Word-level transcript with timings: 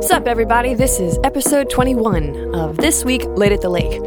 What's 0.00 0.12
up, 0.12 0.26
everybody? 0.26 0.72
This 0.72 0.98
is 0.98 1.18
episode 1.24 1.68
21 1.68 2.54
of 2.54 2.78
This 2.78 3.04
Week 3.04 3.22
Late 3.36 3.52
at 3.52 3.60
the 3.60 3.68
Lake. 3.68 4.00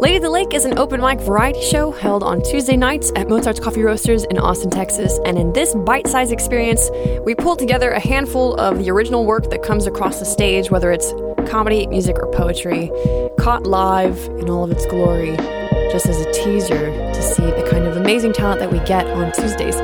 Late 0.00 0.14
at 0.14 0.22
the 0.22 0.30
Lake 0.30 0.54
is 0.54 0.64
an 0.64 0.78
open 0.78 1.00
mic 1.00 1.18
variety 1.18 1.60
show 1.62 1.90
held 1.90 2.22
on 2.22 2.40
Tuesday 2.42 2.76
nights 2.76 3.10
at 3.16 3.28
Mozart's 3.28 3.58
Coffee 3.58 3.82
Roasters 3.82 4.22
in 4.22 4.38
Austin, 4.38 4.70
Texas. 4.70 5.18
And 5.26 5.36
in 5.36 5.52
this 5.52 5.74
bite 5.74 6.06
sized 6.06 6.30
experience, 6.30 6.88
we 7.24 7.34
pull 7.34 7.56
together 7.56 7.90
a 7.90 7.98
handful 7.98 8.54
of 8.54 8.78
the 8.78 8.88
original 8.88 9.26
work 9.26 9.50
that 9.50 9.64
comes 9.64 9.88
across 9.88 10.20
the 10.20 10.24
stage, 10.24 10.70
whether 10.70 10.92
it's 10.92 11.12
comedy, 11.50 11.88
music, 11.88 12.14
or 12.20 12.30
poetry, 12.30 12.92
caught 13.36 13.66
live 13.66 14.26
in 14.38 14.48
all 14.48 14.62
of 14.62 14.70
its 14.70 14.86
glory, 14.86 15.34
just 15.90 16.06
as 16.06 16.24
a 16.24 16.32
teaser 16.34 16.86
to 17.12 17.20
see 17.20 17.42
the 17.42 17.66
kind 17.68 17.84
of 17.84 17.96
amazing 17.96 18.32
talent 18.32 18.60
that 18.60 18.70
we 18.70 18.78
get 18.84 19.04
on 19.08 19.32
Tuesdays. 19.32 19.74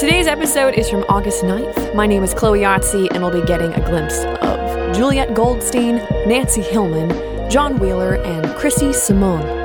Today's 0.00 0.26
episode 0.26 0.74
is 0.74 0.90
from 0.90 1.04
August 1.08 1.44
9th. 1.44 1.94
My 1.94 2.06
name 2.06 2.24
is 2.24 2.34
Chloe 2.34 2.62
Youtsey, 2.62 3.06
and 3.12 3.22
we'll 3.22 3.40
be 3.40 3.46
getting 3.46 3.72
a 3.72 3.80
glimpse 3.86 4.24
of 4.24 4.57
Juliet 4.94 5.34
Goldstein, 5.34 5.96
Nancy 6.26 6.62
Hillman, 6.62 7.10
John 7.50 7.78
Wheeler, 7.78 8.14
and 8.24 8.46
Chrissy 8.56 8.92
Simone. 8.92 9.57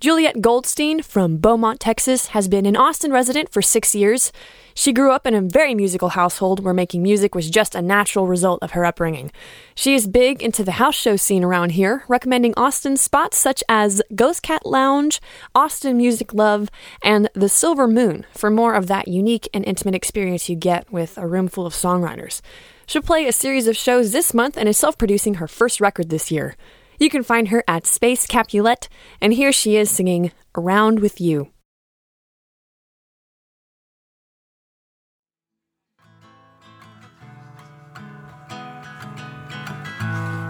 Juliet 0.00 0.40
Goldstein 0.40 1.02
from 1.02 1.38
Beaumont, 1.38 1.80
Texas, 1.80 2.28
has 2.28 2.46
been 2.46 2.66
an 2.66 2.76
Austin 2.76 3.10
resident 3.10 3.50
for 3.50 3.60
six 3.60 3.96
years. 3.96 4.30
She 4.72 4.92
grew 4.92 5.10
up 5.10 5.26
in 5.26 5.34
a 5.34 5.40
very 5.40 5.74
musical 5.74 6.10
household 6.10 6.62
where 6.62 6.72
making 6.72 7.02
music 7.02 7.34
was 7.34 7.50
just 7.50 7.74
a 7.74 7.82
natural 7.82 8.28
result 8.28 8.62
of 8.62 8.70
her 8.72 8.84
upbringing. 8.84 9.32
She 9.74 9.96
is 9.96 10.06
big 10.06 10.40
into 10.40 10.62
the 10.62 10.78
house 10.78 10.94
show 10.94 11.16
scene 11.16 11.42
around 11.42 11.70
here, 11.70 12.04
recommending 12.06 12.54
Austin 12.56 12.96
spots 12.96 13.38
such 13.38 13.64
as 13.68 14.00
Ghost 14.14 14.44
Cat 14.44 14.64
Lounge, 14.64 15.20
Austin 15.52 15.96
Music 15.96 16.32
Love, 16.32 16.70
and 17.02 17.28
the 17.34 17.48
Silver 17.48 17.88
Moon 17.88 18.24
for 18.32 18.50
more 18.50 18.74
of 18.74 18.86
that 18.86 19.08
unique 19.08 19.48
and 19.52 19.64
intimate 19.64 19.96
experience 19.96 20.48
you 20.48 20.54
get 20.54 20.92
with 20.92 21.18
a 21.18 21.26
room 21.26 21.48
full 21.48 21.66
of 21.66 21.74
songwriters. 21.74 22.40
She'll 22.86 23.02
play 23.02 23.26
a 23.26 23.32
series 23.32 23.66
of 23.66 23.76
shows 23.76 24.12
this 24.12 24.32
month 24.32 24.56
and 24.56 24.68
is 24.68 24.78
self 24.78 24.96
producing 24.96 25.34
her 25.34 25.48
first 25.48 25.80
record 25.80 26.08
this 26.08 26.30
year. 26.30 26.54
You 26.98 27.08
can 27.08 27.22
find 27.22 27.48
her 27.48 27.62
at 27.68 27.86
Space 27.86 28.26
Capulet, 28.26 28.88
and 29.20 29.32
here 29.32 29.52
she 29.52 29.76
is 29.76 29.88
singing 29.88 30.32
Around 30.56 30.98
with 30.98 31.20
You. 31.20 31.52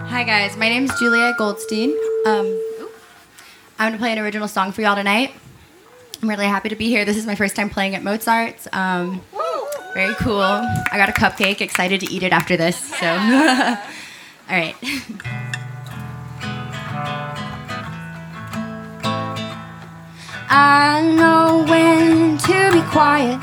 Hi 0.09 0.23
guys, 0.23 0.57
my 0.57 0.67
name 0.67 0.85
is 0.85 0.91
Juliet 0.99 1.37
Goldstein. 1.37 1.91
Um, 2.25 2.59
I'm 3.77 3.91
gonna 3.91 3.99
play 3.99 4.11
an 4.11 4.17
original 4.17 4.47
song 4.47 4.71
for 4.71 4.81
y'all 4.81 4.95
tonight. 4.95 5.31
I'm 6.21 6.27
really 6.27 6.47
happy 6.47 6.69
to 6.69 6.75
be 6.75 6.89
here. 6.89 7.05
This 7.05 7.15
is 7.15 7.27
my 7.27 7.35
first 7.35 7.55
time 7.55 7.69
playing 7.69 7.93
at 7.93 8.03
Mozart's. 8.03 8.67
Um, 8.73 9.21
very 9.93 10.15
cool. 10.15 10.41
I 10.41 10.93
got 10.93 11.09
a 11.09 11.13
cupcake. 11.13 11.61
Excited 11.61 12.01
to 12.01 12.11
eat 12.11 12.23
it 12.23 12.33
after 12.33 12.57
this. 12.57 12.75
So, 12.77 13.07
all 13.09 13.77
right. 14.49 14.75
I 20.51 21.01
know 21.03 21.63
when 21.69 22.39
to 22.39 22.71
be 22.73 22.81
quiet. 22.89 23.39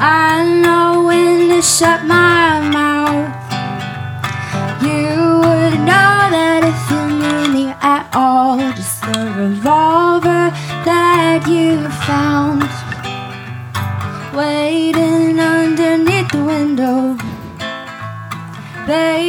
I 0.00 0.42
know 0.62 1.04
when 1.04 1.50
to 1.50 1.60
shut 1.60 2.04
my 2.06 2.60
mouth. 2.72 3.28
You 4.80 5.40
would 5.44 5.78
know 5.84 6.16
that 6.32 6.62
if 6.64 6.80
you 6.90 7.02
knew 7.20 7.52
me 7.52 7.74
at 7.82 8.08
all. 8.14 8.56
Just 8.56 9.02
the 9.02 9.34
revolver 9.36 10.50
that 10.88 11.46
you 11.46 11.90
found. 12.08 12.64
Waiting 14.34 15.38
underneath 15.38 16.30
the 16.30 16.42
window. 16.42 17.18
Bathing 18.86 19.25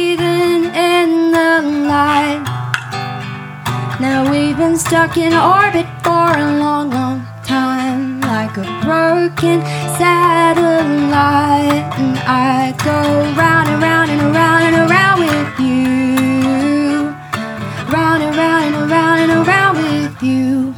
stuck 4.78 5.16
in 5.16 5.32
orbit 5.34 5.86
for 6.04 6.38
a 6.38 6.58
long, 6.58 6.90
long 6.90 7.26
time, 7.44 8.20
like 8.20 8.56
a 8.56 8.62
broken 8.84 9.60
satellite. 9.98 11.82
And 11.98 12.16
I 12.18 12.72
go 12.84 12.98
round 13.34 13.68
and 13.70 13.82
round 13.82 14.10
and 14.12 14.22
around 14.22 14.62
and 14.68 14.76
around 14.88 15.18
with 15.18 15.58
you, 15.58 17.10
round 17.92 18.22
and 18.22 18.36
round 18.36 18.64
and 18.66 18.76
around 18.90 19.18
and 19.18 19.32
around 19.42 19.76
with 19.82 20.22
you. 20.22 20.72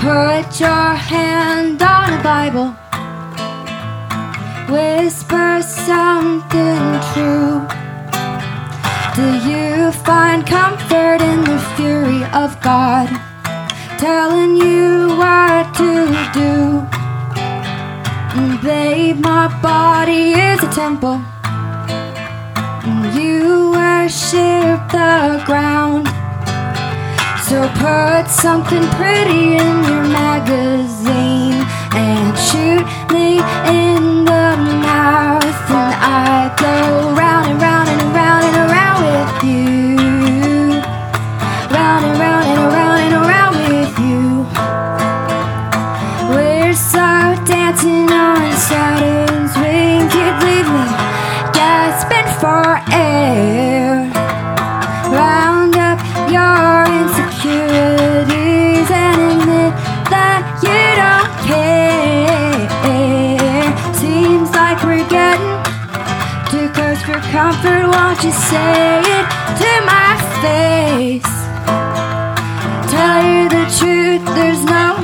Put 0.00 0.60
your 0.60 0.94
hand 0.94 1.82
on 1.82 2.12
a 2.12 2.22
Bible, 2.22 2.68
whisper 4.70 5.60
something 5.60 7.00
true. 7.12 7.66
Do 9.16 9.26
you 9.48 9.71
find 9.90 10.46
comfort 10.46 11.20
in 11.20 11.42
the 11.44 11.58
fury 11.76 12.22
of 12.32 12.60
God 12.60 13.08
telling 13.98 14.56
you 14.56 15.08
what 15.16 15.74
to 15.74 15.90
do? 16.34 16.86
And 18.34 18.60
babe, 18.60 19.18
my 19.20 19.46
body 19.62 20.32
is 20.32 20.62
a 20.62 20.70
temple. 20.72 21.22
And 22.84 23.14
you 23.14 23.70
worship 23.70 24.78
the 24.90 25.42
ground. 25.46 26.08
So 27.46 27.68
put 27.84 28.28
something 28.28 28.84
pretty 28.98 29.54
in 29.62 29.74
your 29.88 30.04
magazine 30.24 31.62
and 31.94 32.36
shoot 32.48 32.86
me 33.12 33.38
in 33.82 34.24
the 34.24 34.48
mouth. 34.88 35.70
And 35.70 35.94
I 36.02 36.54
go 36.58 37.11
you 68.24 68.30
say 68.30 69.00
it 69.00 69.26
to 69.60 69.72
my 69.84 70.10
face? 70.42 71.34
Tell 72.88 73.20
you 73.26 73.48
the 73.48 73.64
truth, 73.78 74.24
there's 74.36 74.64
no 74.64 74.94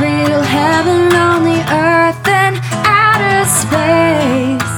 real 0.00 0.40
heaven, 0.40 1.12
only 1.12 1.60
earth 1.68 2.26
and 2.26 2.56
outer 2.86 3.44
space. 3.44 4.76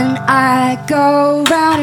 And 0.00 0.16
I 0.26 0.82
go 0.88 1.44
round 1.50 1.73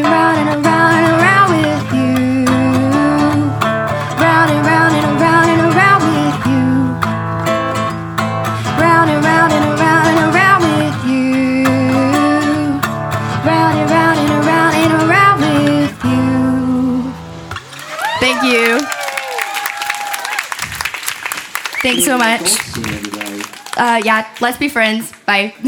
Uh, 23.91 24.02
yeah, 24.05 24.34
let's 24.40 24.58
be 24.58 24.70
friends. 24.70 25.11
Bye. 25.26 25.53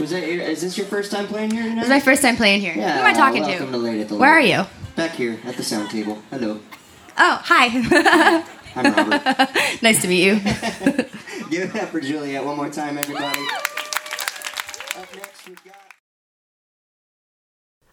Was 0.00 0.10
that 0.10 0.26
your, 0.26 0.42
is 0.42 0.62
this 0.62 0.76
your 0.76 0.86
first 0.88 1.12
time 1.12 1.28
playing 1.28 1.52
here 1.52 1.62
tonight? 1.62 1.82
is 1.84 1.88
my 1.88 2.00
first 2.00 2.22
time 2.22 2.34
playing 2.36 2.60
here. 2.60 2.74
Yeah, 2.74 2.94
Who 2.94 3.00
am 3.00 3.06
I 3.06 3.12
talking 3.12 3.42
welcome 3.42 3.66
to? 3.66 3.72
to 3.72 3.78
Late 3.78 4.00
at 4.00 4.08
the 4.08 4.16
Where 4.16 4.32
are 4.36 4.42
Lake. 4.42 4.50
you? 4.52 4.64
Back 4.96 5.12
here 5.12 5.38
at 5.44 5.56
the 5.56 5.62
sound 5.62 5.88
table. 5.90 6.20
Hello, 6.30 6.58
Oh, 7.18 7.40
hi. 7.44 8.44
I'm 8.74 8.92
Robert. 8.94 9.22
nice 9.82 10.02
to 10.02 10.08
meet 10.08 10.24
you. 10.24 10.34
Give 11.50 11.72
it 11.72 11.76
up 11.80 11.90
for 11.90 12.00
Juliet 12.00 12.44
one 12.44 12.56
more 12.56 12.68
time, 12.68 12.98
everybody. 12.98 13.38
Up 13.38 15.14
next, 15.14 15.48
we've 15.48 15.64
got. 15.64 15.74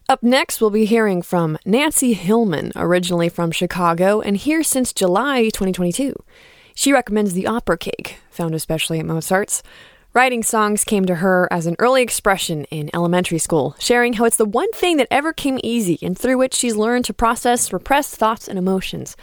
Up 0.08 0.22
next, 0.24 0.60
we'll 0.60 0.70
be 0.70 0.84
hearing 0.84 1.22
from 1.22 1.58
Nancy 1.64 2.12
Hillman, 2.12 2.72
originally 2.74 3.28
from 3.28 3.52
Chicago 3.52 4.20
and 4.20 4.36
here 4.36 4.64
since 4.64 4.92
July 4.92 5.44
2022. 5.44 6.12
She 6.78 6.92
recommends 6.92 7.32
the 7.32 7.46
Opera 7.46 7.78
Cake, 7.78 8.18
found 8.28 8.54
especially 8.54 9.00
at 9.00 9.06
Mozart's. 9.06 9.62
Writing 10.12 10.42
songs 10.42 10.84
came 10.84 11.06
to 11.06 11.16
her 11.16 11.48
as 11.50 11.64
an 11.64 11.74
early 11.78 12.02
expression 12.02 12.64
in 12.64 12.90
elementary 12.92 13.38
school, 13.38 13.74
sharing 13.78 14.12
how 14.12 14.26
it's 14.26 14.36
the 14.36 14.44
one 14.44 14.70
thing 14.72 14.98
that 14.98 15.08
ever 15.10 15.32
came 15.32 15.58
easy 15.64 15.98
and 16.02 16.18
through 16.18 16.36
which 16.36 16.52
she's 16.52 16.76
learned 16.76 17.06
to 17.06 17.14
process 17.14 17.72
repressed 17.72 18.16
thoughts 18.16 18.46
and 18.46 18.58
emotions. 18.58 19.16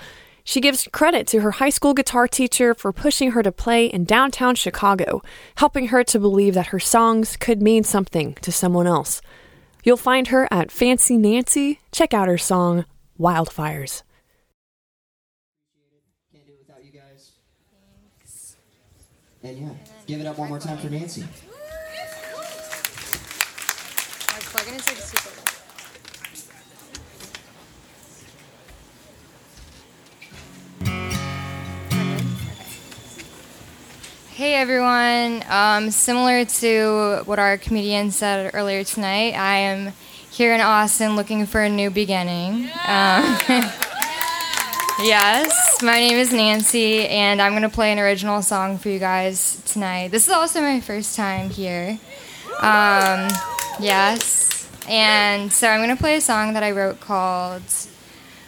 She 0.44 0.62
gives 0.62 0.88
credit 0.92 1.28
to 1.28 1.42
her 1.42 1.52
high 1.52 1.70
school 1.70 1.94
guitar 1.94 2.28
teacher 2.28 2.74
for 2.74 2.92
pushing 2.92 3.32
her 3.32 3.44
to 3.44 3.52
play 3.52 3.86
in 3.86 4.06
downtown 4.06 4.56
Chicago, 4.56 5.22
helping 5.58 5.90
her 5.90 6.04
to 6.06 6.20
believe 6.20 6.56
that 6.56 6.68
her 6.68 6.80
songs 6.80 7.38
could 7.38 7.62
mean 7.62 7.84
something 7.84 8.34
to 8.42 8.52
someone 8.52 8.88
else. 8.88 9.22
You'll 9.84 9.96
find 9.98 10.30
her 10.30 10.48
at 10.50 10.72
Fancy 10.72 11.18
Nancy. 11.18 11.82
Check 11.92 12.16
out 12.16 12.28
her 12.28 12.40
song, 12.40 12.86
Wildfires. 13.20 14.02
Can't 16.32 16.48
do 16.48 16.54
it 16.54 16.60
without 16.68 16.84
you 16.84 16.92
guys. 16.92 17.34
And 19.46 19.58
yeah, 19.58 19.70
give 20.08 20.22
it 20.22 20.26
up 20.26 20.38
one 20.38 20.48
more 20.48 20.60
time 20.60 20.78
for 20.78 20.90
Nancy. 20.90 21.26
Hey 34.30 34.56
everyone. 34.56 35.44
Um, 35.50 35.92
similar 35.92 36.46
to 36.46 37.24
what 37.26 37.38
our 37.38 37.58
comedian 37.58 38.12
said 38.12 38.52
earlier 38.54 38.86
tonight, 38.86 39.34
I 39.34 39.58
am 39.58 39.92
here 40.32 40.54
in 40.54 40.62
Austin 40.62 41.18
looking 41.18 41.46
for 41.46 41.62
a 41.62 41.70
new 41.70 41.90
beginning. 41.90 42.70
Um, 42.88 43.38
yes, 45.02 45.82
my 45.82 45.96
name 45.96 46.18
is 46.18 46.32
Nancy, 46.32 47.08
and 47.08 47.42
I'm 47.42 47.54
going 47.54 47.64
to 47.64 47.70
play 47.70 47.92
an 47.92 48.00
original 48.00 48.42
song 48.42 48.78
for 48.78 48.90
you 48.90 49.00
guys 49.00 49.62
tonight. 49.66 50.10
This 50.10 50.28
is 50.28 50.34
also 50.34 50.62
my 50.62 50.80
first 50.80 51.16
time 51.16 51.50
here. 51.50 52.00
Um, 52.60 53.30
yes, 53.80 54.70
and 54.88 55.52
so 55.52 55.68
I'm 55.68 55.80
going 55.80 55.96
to 55.96 56.02
play 56.02 56.16
a 56.18 56.22
song 56.22 56.54
that 56.54 56.64
I 56.64 56.72
wrote 56.72 57.00
called 57.00 57.64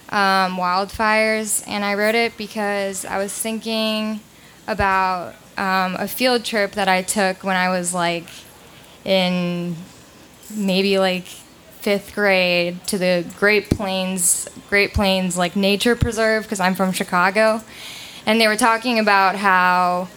um, 0.09 0.57
Wildfires, 0.57 1.63
and 1.67 1.83
I 1.83 1.95
wrote 1.95 2.15
it 2.15 2.37
because 2.37 3.05
I 3.05 3.17
was 3.17 3.33
thinking 3.33 4.19
about 4.67 5.33
um, 5.57 5.95
a 5.97 6.07
field 6.07 6.45
trip 6.45 6.73
that 6.73 6.87
I 6.87 7.01
took 7.01 7.43
when 7.43 7.55
I 7.55 7.69
was 7.69 7.93
like 7.93 8.27
in 9.03 9.75
maybe 10.53 10.99
like 10.99 11.25
fifth 11.85 12.15
grade 12.15 12.83
to 12.87 12.97
the 12.97 13.23
Great 13.37 13.69
Plains, 13.69 14.49
Great 14.69 14.95
Plains 14.95 15.37
like 15.37 15.55
nature 15.55 15.95
preserve 15.95 16.41
because 16.41 16.59
I'm 16.59 16.73
from 16.73 16.91
Chicago, 16.93 17.61
and 18.25 18.41
they 18.41 18.47
were 18.47 18.55
talking 18.55 18.97
about 18.97 19.35
how 19.35 20.07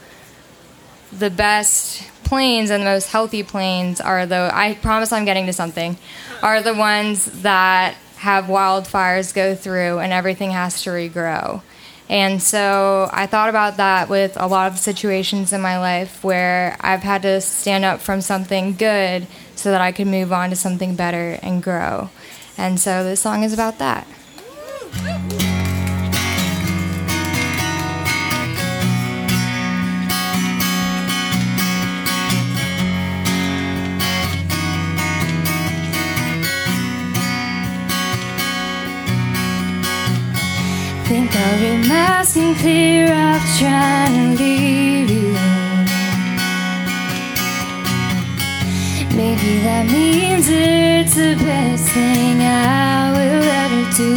the 1.13 1.29
best 1.29 2.11
plains 2.25 2.71
and 2.71 2.81
the 2.81 2.87
most 2.87 3.11
healthy 3.11 3.43
plains 3.43 4.01
are 4.01 4.25
the 4.25 4.51
I 4.51 4.79
promise 4.81 5.13
I'm 5.13 5.27
getting 5.27 5.45
to 5.45 5.53
something 5.53 5.99
are 6.43 6.63
the 6.63 6.73
ones 6.73 7.27
that 7.43 7.97
have 8.17 8.47
wildfires 8.47 9.35
go 9.35 9.55
through 9.55 9.99
and 9.99 10.11
everything 10.11 10.53
has 10.53 10.83
to 10.85 10.91
regrow. 10.91 11.61
And 12.09 12.43
so 12.43 13.11
I 13.13 13.27
thought 13.27 13.51
about 13.51 13.77
that 13.77 14.09
with 14.09 14.41
a 14.41 14.47
lot 14.47 14.73
of 14.73 14.79
situations 14.79 15.53
in 15.53 15.61
my 15.61 15.79
life 15.79 16.25
where 16.25 16.79
I've 16.81 17.03
had 17.03 17.21
to 17.23 17.43
stand 17.43 17.85
up 17.85 18.01
from 18.01 18.23
something 18.23 18.73
good 18.73 19.27
so 19.59 19.73
that 19.73 19.81
I 19.81 19.91
could 19.91 20.07
move 20.07 20.33
on 20.33 20.51
to 20.51 20.57
something 20.57 20.95
better 20.95 21.39
and 21.43 21.61
grow. 21.61 22.11
And 22.57 22.79
so 22.79 23.03
this 23.03 23.21
song 23.21 23.43
is 23.43 23.53
about 23.53 23.79
that. 23.79 24.07
Think 41.09 41.35
I'll 41.35 41.59
be 41.59 41.89
nice 41.89 42.37
and 42.37 42.57
clear 42.59 43.07
of 43.07 43.43
trying 43.59 44.37
to 44.37 44.43
leave 44.43 45.11
you. 45.11 45.58
Maybe 49.19 49.59
that 49.67 49.85
means 49.91 50.47
it's 50.49 51.17
the 51.17 51.35
best 51.35 51.89
thing 51.89 52.39
I 52.41 53.11
will 53.17 53.47
ever 53.65 53.85
do. 53.99 54.15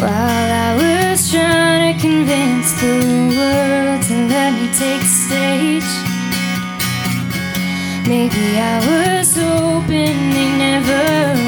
While 0.00 0.50
I 0.66 0.70
was 0.80 1.30
trying 1.30 1.92
to 1.92 2.00
convince 2.00 2.72
the 2.80 2.96
world 3.36 4.00
to 4.08 4.14
let 4.32 4.50
me 4.56 4.72
take 4.80 5.04
the 5.04 5.14
stage. 5.28 5.90
Maybe 8.08 8.46
I 8.56 8.80
was 8.88 9.36
hoping 9.36 10.16
they 10.32 10.48
never 10.56 11.39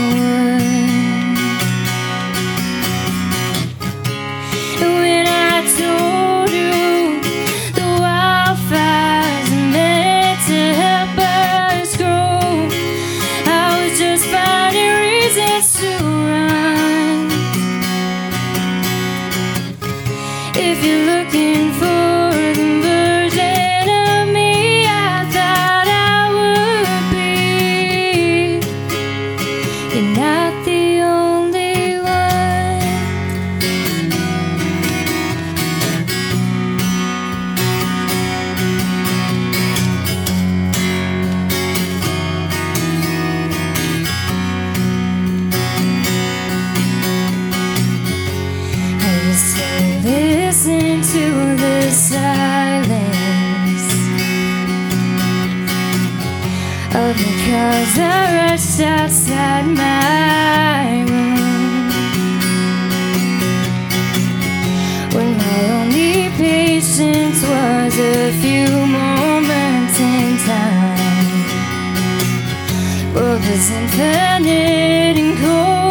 of 56.94 57.16
the 57.16 57.32
cars 57.48 57.94
that 57.96 58.50
rushed 58.50 58.80
outside 58.80 59.66
my 59.66 61.04
room. 61.08 61.88
When 65.14 65.30
my 65.38 65.60
only 65.80 66.28
patience 66.36 67.40
was 67.42 67.98
a 67.98 68.32
few 68.42 68.68
moments 68.68 69.96
in 70.00 70.36
time. 70.44 71.40
World 73.14 73.40
was 73.40 73.70
infinite 73.70 75.16
and 75.16 75.38
cold 75.38 75.81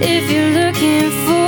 if 0.00 0.30
you're 0.30 0.50
looking 0.50 1.10
for 1.26 1.39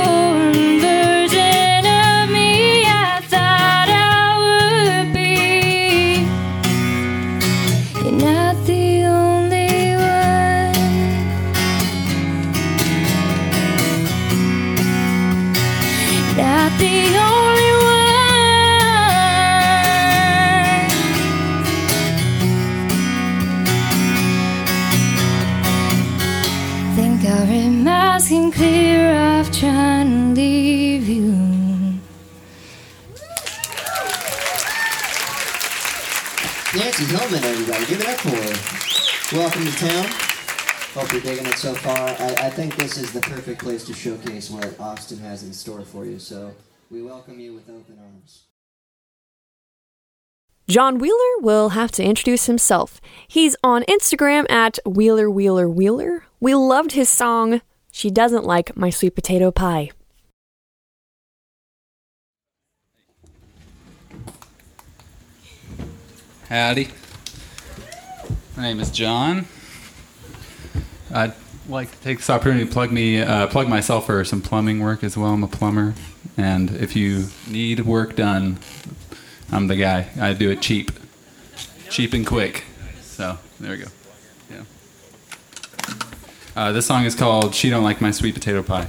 everybody. 37.73 37.85
Give 37.85 38.01
it 38.01 38.09
up 38.09 38.19
for 38.19 38.29
her. 38.29 39.39
Welcome 39.39 39.65
to 39.65 39.71
town. 39.71 40.05
Hope 40.93 41.11
you're 41.11 41.21
digging 41.21 41.45
it 41.45 41.55
so 41.55 41.73
far. 41.73 41.97
I, 41.97 42.47
I 42.47 42.49
think 42.49 42.75
this 42.75 42.97
is 42.97 43.11
the 43.11 43.21
perfect 43.21 43.61
place 43.61 43.83
to 43.85 43.93
showcase 43.93 44.49
what 44.49 44.79
Austin 44.79 45.17
has 45.19 45.43
in 45.43 45.53
store 45.53 45.81
for 45.81 46.05
you, 46.05 46.19
so 46.19 46.53
we 46.91 47.01
welcome 47.01 47.39
you 47.39 47.53
with 47.53 47.69
open 47.69 47.97
arms. 47.99 48.43
John 50.67 50.97
Wheeler 50.97 51.39
will 51.39 51.69
have 51.69 51.91
to 51.93 52.03
introduce 52.03 52.45
himself. 52.45 53.01
He's 53.27 53.55
on 53.63 53.83
Instagram 53.83 54.49
at 54.49 54.79
Wheeler 54.85 55.29
Wheeler 55.29 55.67
Wheeler. 55.67 56.25
We 56.39 56.55
loved 56.55 56.93
his 56.93 57.09
song, 57.09 57.61
She 57.91 58.09
Doesn't 58.11 58.45
Like 58.45 58.77
My 58.77 58.89
Sweet 58.89 59.15
Potato 59.15 59.51
Pie. 59.51 59.91
Howdy. 66.49 66.89
My 68.55 68.61
name 68.61 68.79
is 68.79 68.91
John. 68.91 69.47
I'd 71.11 71.33
like 71.67 71.89
to 71.91 71.97
take 72.01 72.19
this 72.19 72.29
opportunity 72.29 72.65
to 72.65 72.71
plug 72.71 72.91
me, 72.91 73.19
uh, 73.19 73.47
plug 73.47 73.67
myself 73.67 74.05
for 74.05 74.23
some 74.23 74.41
plumbing 74.41 74.79
work 74.79 75.03
as 75.03 75.17
well. 75.17 75.33
I'm 75.33 75.43
a 75.43 75.47
plumber, 75.47 75.95
and 76.37 76.69
if 76.69 76.95
you 76.95 77.29
need 77.47 77.79
work 77.79 78.15
done, 78.15 78.59
I'm 79.51 79.67
the 79.67 79.75
guy. 79.75 80.09
I 80.21 80.33
do 80.33 80.51
it 80.51 80.61
cheap, 80.61 80.91
cheap 81.89 82.13
and 82.13 82.27
quick. 82.27 82.65
So 83.01 83.39
there 83.59 83.71
we 83.71 83.77
go. 83.77 83.87
Yeah. 84.51 84.63
Uh, 86.55 86.71
this 86.71 86.85
song 86.85 87.05
is 87.05 87.15
called 87.15 87.55
"She 87.55 87.71
Don't 87.71 87.83
Like 87.83 88.01
My 88.01 88.11
Sweet 88.11 88.35
Potato 88.35 88.61
Pie." 88.61 88.87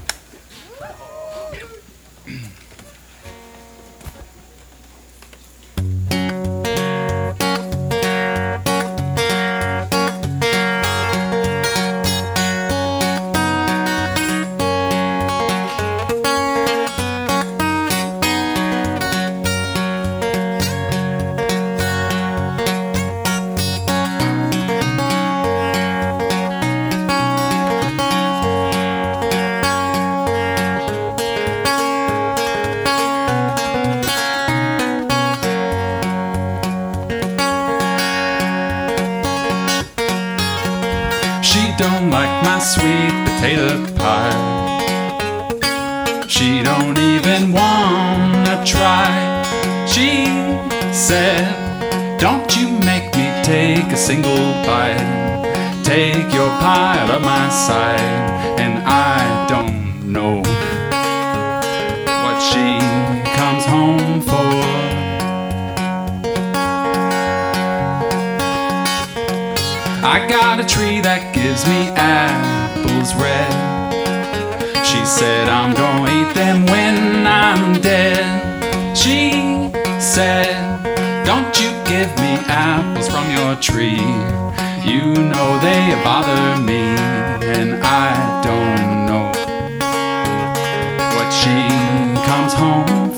Sight. 57.54 58.00
And 58.58 58.82
I 58.84 59.46
don't 59.48 60.12
know 60.12 60.42
what 62.24 62.36
she 62.50 62.66
comes 63.38 63.64
home 63.64 64.20
for. 64.20 64.54
I 70.14 70.26
got 70.28 70.58
a 70.58 70.66
tree 70.66 71.00
that 71.00 71.32
gives 71.32 71.64
me 71.66 71.88
apples 71.94 73.14
red. 73.14 73.52
She 74.84 75.04
said, 75.04 75.48
I'm 75.48 75.74
gonna 75.74 76.10
eat 76.10 76.34
them 76.34 76.66
when 76.66 77.26
I'm 77.26 77.80
dead. 77.80 78.96
She 78.96 79.70
said, 80.00 80.82
Don't 81.24 81.54
you 81.60 81.70
give 81.86 82.10
me 82.18 82.34
apples 82.48 83.08
from 83.08 83.30
your 83.30 83.54
tree. 83.56 84.73
You 84.84 85.14
know 85.14 85.58
they 85.60 85.94
bother 86.04 86.60
me, 86.62 86.82
and 87.56 87.82
I 87.82 88.42
don't 88.44 89.06
know 89.06 89.32
what 91.16 91.32
she 91.32 91.56
comes 92.26 92.52
home 92.52 93.13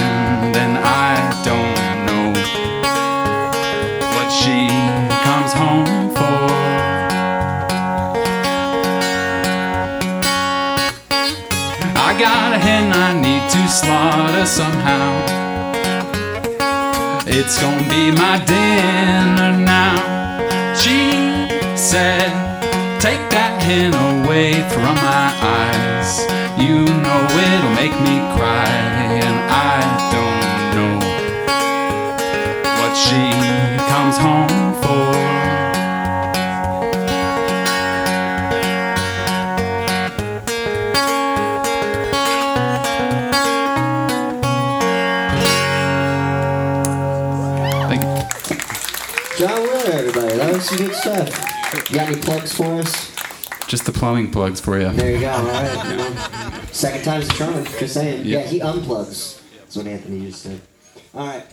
cannot 0.00 0.56
and 0.56 0.78
I 0.78 1.14
don't 1.44 1.98
know 2.08 2.26
what 4.14 4.28
she 4.40 4.68
comes 5.26 5.52
home 5.52 6.10
for. 6.18 6.40
I 12.08 12.10
got 12.18 12.52
a 12.52 12.58
hen 12.58 12.92
I 12.92 13.10
need 13.26 13.44
to 13.54 13.62
slaughter 13.68 14.46
somehow. 14.46 15.08
It's 17.26 17.60
gonna 17.60 17.88
be 17.88 18.10
my 18.10 18.36
dinner 18.44 19.52
now. 19.56 19.96
She 20.74 20.98
said, 21.76 22.49
Take 23.00 23.30
that 23.30 23.62
hen 23.62 23.94
away 23.94 24.52
from 24.68 24.94
my 24.96 25.32
eyes. 25.40 26.20
You 26.60 26.84
know 26.84 27.20
it'll 27.32 27.72
make 27.72 27.96
me 28.04 28.20
cry, 28.36 28.68
and 29.24 29.36
I 29.48 29.80
don't 30.12 30.76
know 30.76 31.00
what 32.76 32.92
she 32.94 33.32
comes 33.88 34.18
home 34.20 34.74
for. 34.84 35.16
Thank 47.88 48.02
you. 48.04 48.56
John 49.38 49.62
Wheeler, 49.62 49.90
everybody. 49.90 50.36
That 50.36 50.52
was 50.52 50.68
some 50.68 50.76
good 50.76 50.94
stuff. 50.94 51.59
You 51.72 51.94
got 51.94 52.08
any 52.08 52.20
plugs 52.20 52.52
for 52.54 52.64
us? 52.80 53.14
Just 53.68 53.86
the 53.86 53.92
plumbing 53.92 54.30
plugs 54.32 54.60
for 54.60 54.80
you. 54.80 54.90
There 54.92 55.12
you 55.12 55.20
go. 55.20 55.30
All 55.30 55.44
right. 55.44 55.88
you 55.90 55.96
know. 55.96 56.60
Second 56.72 57.04
time's 57.04 57.28
the 57.28 57.34
charm. 57.34 57.64
Just 57.64 57.94
saying. 57.94 58.24
Yeah. 58.26 58.40
Yeah, 58.40 58.46
he 58.46 58.60
unplugs. 58.60 59.40
That's 59.58 59.76
what 59.76 59.86
Anthony 59.86 60.26
just 60.26 60.42
said. 60.42 60.60
All 61.14 61.26
right. 61.26 61.46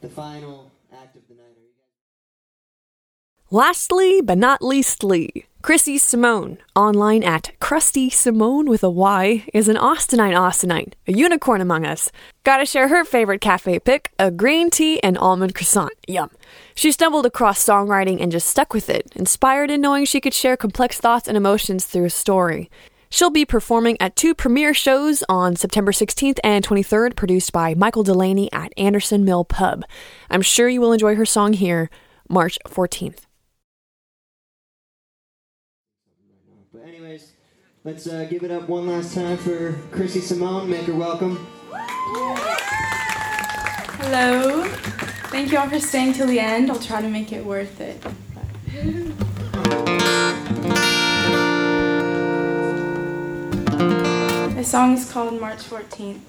The 0.00 0.08
final 0.08 0.70
act 0.92 1.16
of 1.16 1.22
the 1.28 1.34
night. 1.34 1.42
Are 1.42 1.60
you 1.60 1.70
guys- 1.76 3.50
Lastly, 3.50 4.20
but 4.20 4.38
not 4.38 4.62
leastly, 4.62 5.46
Chrissy 5.62 5.96
Simone, 5.96 6.58
online 6.74 7.22
at 7.22 7.52
Crusty 7.60 8.10
Symone 8.10 8.66
with 8.66 8.82
a 8.82 8.90
Y, 8.90 9.44
is 9.54 9.68
an 9.68 9.76
Austinite 9.76 10.36
Austinite, 10.36 10.94
a 11.06 11.12
unicorn 11.12 11.60
among 11.60 11.86
us. 11.86 12.10
Gotta 12.42 12.66
share 12.66 12.88
her 12.88 13.04
favorite 13.04 13.40
cafe 13.40 13.78
pick, 13.78 14.10
a 14.18 14.32
green 14.32 14.70
tea 14.70 15.00
and 15.04 15.16
almond 15.16 15.54
croissant. 15.54 15.92
Yum. 16.08 16.32
She 16.74 16.90
stumbled 16.90 17.26
across 17.26 17.64
songwriting 17.64 18.20
and 18.20 18.32
just 18.32 18.48
stuck 18.48 18.74
with 18.74 18.90
it, 18.90 19.12
inspired 19.14 19.70
in 19.70 19.80
knowing 19.80 20.04
she 20.04 20.20
could 20.20 20.34
share 20.34 20.56
complex 20.56 20.98
thoughts 20.98 21.28
and 21.28 21.36
emotions 21.36 21.84
through 21.84 22.06
a 22.06 22.10
story. 22.10 22.68
She'll 23.08 23.30
be 23.30 23.44
performing 23.44 23.96
at 24.00 24.16
two 24.16 24.34
premiere 24.34 24.74
shows 24.74 25.22
on 25.28 25.54
September 25.54 25.92
16th 25.92 26.40
and 26.42 26.66
23rd, 26.66 27.14
produced 27.14 27.52
by 27.52 27.74
Michael 27.74 28.02
Delaney 28.02 28.50
at 28.52 28.72
Anderson 28.76 29.24
Mill 29.24 29.44
Pub. 29.44 29.84
I'm 30.28 30.42
sure 30.42 30.68
you 30.68 30.80
will 30.80 30.92
enjoy 30.92 31.14
her 31.14 31.26
song 31.26 31.52
here, 31.52 31.88
March 32.28 32.58
14th. 32.66 33.26
But 36.72 36.88
anyways, 36.88 37.32
let's 37.84 38.06
uh, 38.06 38.26
give 38.30 38.44
it 38.44 38.50
up 38.50 38.68
one 38.68 38.86
last 38.86 39.14
time 39.14 39.36
for 39.36 39.72
Chrissy 39.90 40.20
Simone. 40.20 40.70
Make 40.70 40.86
her 40.86 40.94
welcome. 40.94 41.46
Hello. 44.00 44.64
Thank 45.30 45.50
you 45.50 45.58
all 45.58 45.68
for 45.68 45.80
staying 45.80 46.12
till 46.12 46.26
the 46.26 46.38
end. 46.38 46.70
I'll 46.70 46.78
try 46.78 47.00
to 47.00 47.08
make 47.08 47.32
it 47.32 47.44
worth 47.44 47.80
it. 47.80 48.00
The 54.54 54.64
song 54.64 54.94
is 54.94 55.10
called 55.10 55.40
March 55.40 55.58
14th. 55.58 56.20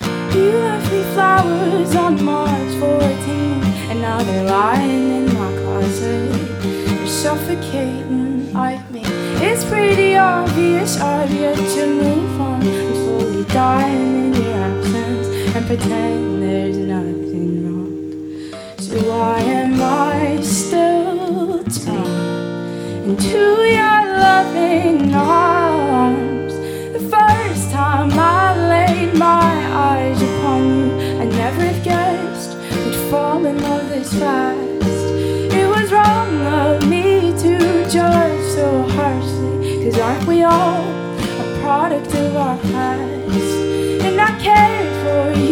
You 0.00 0.52
left 0.58 0.92
me 0.92 1.02
flowers 1.14 1.96
on 1.96 2.22
March 2.24 2.50
14th, 2.50 3.64
and 3.90 4.00
now 4.00 4.22
they're 4.22 4.48
lying 4.48 5.10
in 5.10 5.26
my 5.34 5.52
closet. 5.62 6.32
They're 6.62 7.06
suffocating 7.08 8.52
like 8.52 8.88
me. 8.90 9.19
It's 9.42 9.64
pretty 9.64 10.16
obvious 10.16 11.00
I've 11.00 11.32
yet 11.32 11.56
to 11.56 11.86
move 11.86 12.40
on. 12.40 12.60
I'm 12.62 12.94
slowly 12.94 13.44
dying 13.44 14.26
in 14.26 14.34
your 14.34 14.54
absence 14.54 15.28
and 15.56 15.66
pretend 15.66 16.42
there's 16.42 16.76
nothing 16.76 17.64
wrong. 17.64 18.52
So 18.78 18.96
why 19.08 19.40
am 19.40 19.80
I 19.80 20.40
still 20.42 21.62
drawn 21.62 23.08
into 23.08 23.38
your 23.78 24.00
loving 24.26 25.14
arms? 25.14 26.54
The 26.92 27.00
first 27.08 27.70
time 27.72 28.10
I 28.12 28.54
laid 28.68 29.14
my 29.14 29.52
eyes 29.88 30.20
upon 30.20 30.62
you, 30.68 31.20
I 31.22 31.24
never 31.24 31.68
guessed 31.82 32.58
we'd 32.84 33.10
fall 33.10 33.44
in 33.46 33.62
love 33.62 33.88
this 33.88 34.12
fast. 34.18 34.69
All 40.42 40.82
a 40.82 41.60
product 41.62 42.14
of 42.14 42.36
our 42.36 42.56
past? 42.58 43.54
And 44.06 44.20
I 44.20 44.30
cared 44.38 44.92
for 45.02 45.40
you, 45.40 45.49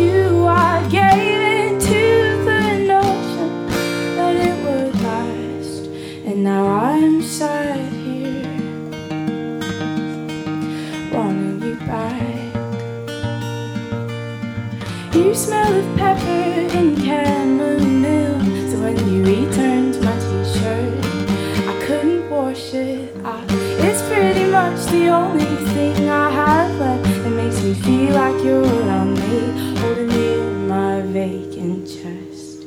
like 28.10 28.42
you're 28.44 28.62
around 28.62 29.14
me, 29.14 29.78
holding 29.80 30.08
me 30.08 30.34
in 30.40 30.68
my 30.68 31.00
vacant 31.02 31.86
chest. 31.86 32.64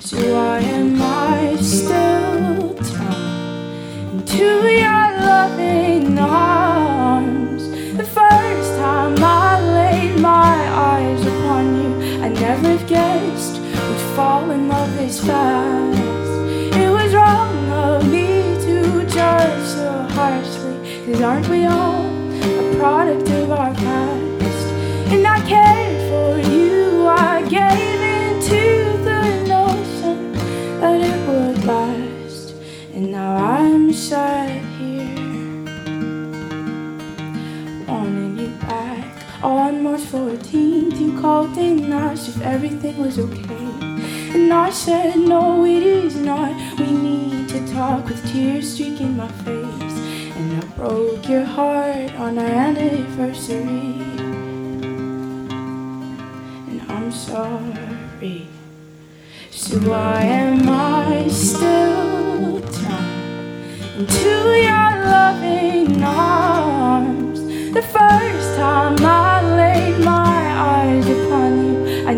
So 0.00 0.16
why 0.34 0.58
am 0.58 1.00
I 1.00 1.56
still 1.56 2.74
drawn 2.74 4.12
into 4.12 4.44
your 4.84 5.08
loving 5.30 6.18
arms? 6.18 7.68
The 7.96 8.04
first 8.04 8.70
time 8.78 9.16
I 9.18 9.60
laid 9.60 10.20
my 10.20 10.56
eyes 10.90 11.22
upon 11.26 11.64
you, 11.80 12.22
I 12.22 12.28
never 12.28 12.76
guessed 12.86 13.60
we'd 13.60 14.00
fall 14.16 14.50
in 14.50 14.68
love 14.68 14.94
this 14.96 15.24
fast. 15.24 16.00
It 16.76 16.90
was 16.90 17.14
wrong 17.14 17.70
of 17.70 18.10
me 18.10 18.56
to 18.66 19.06
judge 19.08 19.66
so 19.66 20.06
harshly, 20.10 20.76
cause 21.06 21.20
aren't 21.22 21.48
we 21.48 21.64
March 40.02 40.40
14th, 40.50 41.00
you 41.00 41.20
called 41.20 41.56
and 41.56 41.94
asked 41.94 42.28
if 42.28 42.42
everything 42.42 42.98
was 42.98 43.18
okay. 43.18 43.66
And 44.34 44.52
I 44.52 44.70
said, 44.70 45.16
No, 45.16 45.64
it 45.64 45.82
is 45.82 46.16
not. 46.16 46.54
We 46.78 46.90
need 46.90 47.48
to 47.50 47.72
talk 47.72 48.06
with 48.06 48.20
tears 48.32 48.72
streaking 48.72 49.16
my 49.16 49.28
face. 49.28 49.96
And 50.36 50.62
I 50.62 50.66
broke 50.76 51.28
your 51.28 51.44
heart 51.44 52.12
on 52.14 52.38
our 52.38 52.44
anniversary. 52.44 54.02
And 56.68 56.82
I'm 56.88 57.12
sorry. 57.12 58.48
So 59.50 59.78
why 59.88 60.22
am 60.22 60.68
I 60.68 61.28
still 61.28 62.58
drawn 62.58 63.62
into 63.98 64.30
your 64.68 64.90
loving 65.14 66.02
arms? 66.02 67.40
The 67.72 67.82
first 67.82 68.56
time 68.56 68.96
I 69.04 69.31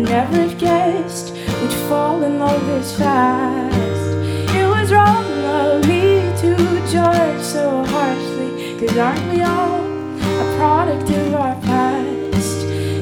never 0.05 0.35
have 0.35 0.57
guessed 0.59 1.33
we'd 1.33 1.73
fall 1.89 2.23
in 2.23 2.37
love 2.37 2.63
this 2.67 2.97
fast. 2.97 4.11
It 4.55 4.67
was 4.67 4.91
wrong 4.91 5.25
of 5.45 5.87
me 5.87 6.31
to 6.41 6.55
judge 6.91 7.41
so 7.41 7.83
harshly, 7.85 8.77
cause 8.79 8.97
aren't 8.97 9.25
we 9.31 9.41
all 9.41 9.81
a 9.81 10.57
product 10.57 11.09
of 11.09 11.33
our 11.33 11.55
past? 11.61 12.57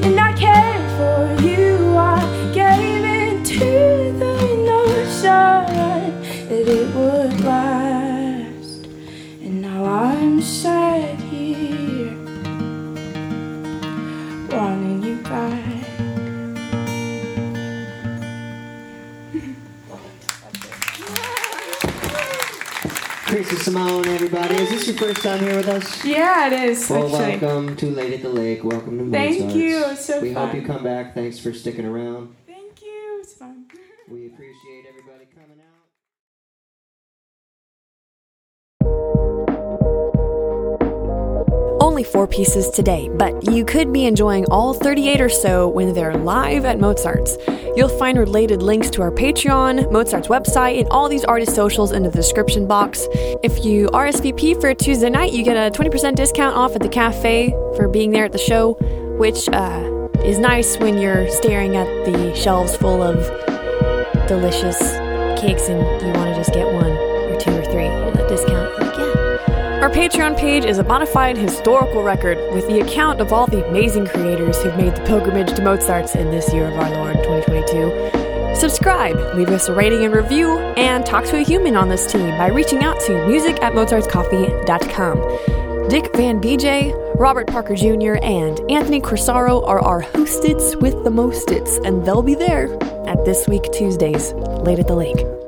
And 0.06 0.18
I 0.18 0.32
cared 0.32 0.86
for 0.98 1.46
you, 1.46 1.94
I 1.96 2.20
gave 2.54 3.04
into 3.04 4.12
the 4.18 4.36
notion 4.72 5.66
that 6.48 6.68
it 6.68 6.94
would 6.94 7.40
last. 7.44 8.86
And 9.42 9.60
now 9.60 9.84
I'm 9.84 10.40
sat 10.40 10.83
Chrissy 23.54 23.70
Simone, 23.70 24.08
everybody. 24.08 24.56
Is 24.56 24.68
this 24.70 24.86
your 24.88 24.96
first 24.96 25.22
time 25.22 25.38
here 25.38 25.54
with 25.56 25.68
us? 25.68 26.04
Yeah, 26.04 26.48
it 26.48 26.70
is 26.70 26.90
Well, 26.90 27.04
actually. 27.14 27.46
welcome 27.46 27.76
to 27.76 27.86
Late 27.86 28.14
at 28.14 28.22
the 28.22 28.28
Lake. 28.28 28.64
Welcome 28.64 28.98
to 28.98 29.10
Thank 29.16 29.34
Mozart's. 29.42 29.54
you, 29.54 29.84
it's 29.86 30.04
so 30.04 30.20
we 30.20 30.32
hope 30.32 30.54
you 30.56 30.62
come 30.62 30.82
back. 30.82 31.14
Thanks 31.14 31.38
for 31.38 31.52
sticking 31.52 31.84
around. 31.84 32.34
Thank 32.48 32.82
you. 32.82 33.18
It's 33.20 33.34
fun. 33.34 33.66
We 34.08 34.26
appreciate 34.26 34.86
everybody 34.88 35.26
coming 35.36 35.60
out. 35.60 35.73
Only 41.94 42.02
four 42.02 42.26
pieces 42.26 42.70
today, 42.70 43.08
but 43.08 43.52
you 43.52 43.64
could 43.64 43.92
be 43.92 44.04
enjoying 44.04 44.46
all 44.46 44.74
38 44.74 45.20
or 45.20 45.28
so 45.28 45.68
when 45.68 45.94
they're 45.94 46.16
live 46.16 46.64
at 46.64 46.80
Mozart's. 46.80 47.38
You'll 47.76 47.88
find 47.88 48.18
related 48.18 48.64
links 48.64 48.90
to 48.90 49.02
our 49.02 49.12
Patreon, 49.12 49.92
Mozart's 49.92 50.26
website, 50.26 50.80
and 50.80 50.88
all 50.88 51.08
these 51.08 51.22
artist 51.22 51.54
socials 51.54 51.92
in 51.92 52.02
the 52.02 52.10
description 52.10 52.66
box. 52.66 53.06
If 53.44 53.64
you 53.64 53.86
RSVP 53.90 54.60
for 54.60 54.74
Tuesday 54.74 55.08
night, 55.08 55.32
you 55.32 55.44
get 55.44 55.56
a 55.56 55.70
20% 55.70 56.16
discount 56.16 56.56
off 56.56 56.74
at 56.74 56.82
the 56.82 56.88
cafe 56.88 57.50
for 57.76 57.86
being 57.86 58.10
there 58.10 58.24
at 58.24 58.32
the 58.32 58.38
show, 58.38 58.72
which 59.16 59.48
uh, 59.50 60.08
is 60.24 60.40
nice 60.40 60.76
when 60.78 60.98
you're 60.98 61.30
staring 61.30 61.76
at 61.76 61.86
the 62.06 62.34
shelves 62.34 62.76
full 62.76 63.04
of 63.04 63.18
delicious 64.26 64.80
cakes 65.40 65.68
and 65.68 65.78
you 66.02 66.12
want 66.14 66.34
to 66.34 66.34
just 66.34 66.52
get 66.52 66.66
one 66.74 66.90
or 66.90 67.38
two 67.38 67.52
or 67.52 67.64
three 67.66 67.86
that 67.86 68.28
discount. 68.28 68.93
Our 69.84 69.90
Patreon 69.90 70.38
page 70.38 70.64
is 70.64 70.78
a 70.78 70.82
bona 70.82 71.04
fide 71.04 71.36
historical 71.36 72.02
record 72.02 72.38
with 72.54 72.66
the 72.68 72.80
account 72.80 73.20
of 73.20 73.34
all 73.34 73.46
the 73.46 73.68
amazing 73.68 74.06
creators 74.06 74.62
who've 74.62 74.78
made 74.78 74.96
the 74.96 75.02
pilgrimage 75.02 75.52
to 75.56 75.62
Mozart's 75.62 76.14
in 76.14 76.30
this 76.30 76.50
year 76.54 76.68
of 76.68 76.78
our 76.78 76.88
Lord 76.88 77.16
2022. 77.16 78.56
Subscribe, 78.58 79.14
leave 79.36 79.50
us 79.50 79.68
a 79.68 79.74
rating 79.74 80.06
and 80.06 80.14
review, 80.14 80.56
and 80.78 81.04
talk 81.04 81.26
to 81.26 81.36
a 81.36 81.42
human 81.42 81.76
on 81.76 81.90
this 81.90 82.10
team 82.10 82.30
by 82.38 82.46
reaching 82.46 82.82
out 82.82 82.98
to 83.00 83.26
music 83.26 83.62
at 83.62 83.74
mozartscoffee.com. 83.74 85.88
Dick 85.90 86.16
Van 86.16 86.40
BJ, 86.40 86.94
Robert 87.16 87.48
Parker 87.48 87.74
Jr., 87.74 88.14
and 88.22 88.60
Anthony 88.70 89.02
Corsaro 89.02 89.68
are 89.68 89.80
our 89.80 90.00
hostits 90.00 90.80
with 90.80 91.04
the 91.04 91.10
mostits, 91.10 91.78
and 91.86 92.06
they'll 92.06 92.22
be 92.22 92.34
there 92.34 92.74
at 93.06 93.22
This 93.26 93.46
Week 93.46 93.70
Tuesdays, 93.70 94.32
late 94.32 94.78
at 94.78 94.88
the 94.88 94.96
lake. 94.96 95.43